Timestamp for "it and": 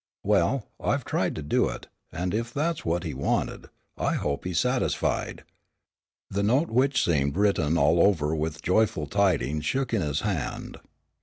1.69-2.33